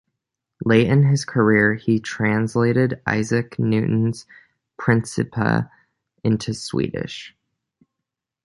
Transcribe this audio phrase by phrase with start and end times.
[0.65, 4.25] Late in his career, he translated Isaac Newton's
[4.75, 5.69] "Principia"
[6.23, 7.35] into Swedish.